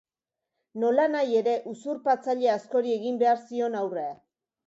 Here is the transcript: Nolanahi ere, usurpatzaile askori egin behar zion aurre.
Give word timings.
Nolanahi 0.83 1.35
ere, 1.41 1.53
usurpatzaile 1.73 2.49
askori 2.55 2.95
egin 2.97 3.21
behar 3.25 3.43
zion 3.51 3.79
aurre. 3.85 4.09